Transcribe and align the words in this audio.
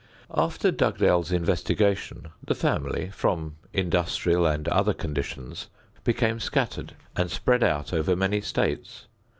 After 0.33 0.71
Dugdale's 0.71 1.31
investigation 1.31 2.29
the 2.43 2.55
family, 2.55 3.11
from 3.11 3.57
industrial 3.71 4.47
and 4.47 4.67
other 4.67 4.93
conditions, 4.95 5.67
became 6.03 6.39
scattered 6.39 6.95
and 7.15 7.29
spread 7.29 7.63
out 7.63 7.93
over 7.93 8.15
many 8.15 8.41
states. 8.41 9.05